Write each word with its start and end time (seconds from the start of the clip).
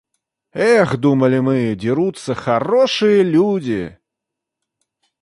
Эх, 0.63 0.97
думали 0.97 1.37
мы, 1.37 1.75
дерутся 1.75 2.33
хорошие 2.33 3.21
люди. 3.21 3.99